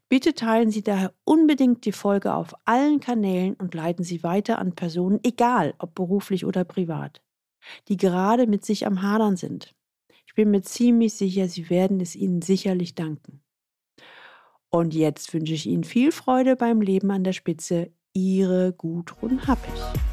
Bitte 0.08 0.34
teilen 0.34 0.72
Sie 0.72 0.82
daher 0.84 1.14
unbedingt 1.26 1.86
die 1.86 1.92
Folge 1.92 2.34
auf 2.34 2.56
allen 2.66 3.02
Kanälen 3.02 3.56
und 3.56 3.76
leiten 3.76 4.04
Sie 4.04 4.24
weiter 4.24 4.58
an 4.58 4.74
Personen, 4.74 5.20
egal 5.24 5.76
ob 5.80 5.96
beruflich 5.96 6.46
oder 6.46 6.64
privat, 6.64 7.22
die 7.90 7.98
gerade 7.98 8.48
mit 8.48 8.66
sich 8.66 8.88
am 8.88 9.02
Hadern 9.02 9.36
sind. 9.36 9.76
Bin 10.40 10.52
mir 10.52 10.62
ziemlich 10.62 11.16
sicher, 11.16 11.50
Sie 11.50 11.70
werden 11.70 12.00
es 12.00 12.16
Ihnen 12.16 12.42
sicherlich 12.42 12.96
danken. 12.96 13.42
Und 14.70 14.94
jetzt 14.94 15.34
wünsche 15.34 15.54
ich 15.54 15.66
Ihnen 15.66 15.84
viel 15.84 16.14
Freude 16.14 16.56
beim 16.56 16.80
Leben 16.80 17.12
an 17.12 17.26
der 17.26 17.34
Spitze 17.34 17.92
Ihre 18.14 18.72
Gudrun 18.72 19.46
Happig. 19.46 20.09